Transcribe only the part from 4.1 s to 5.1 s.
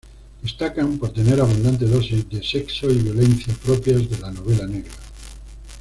la novela negra.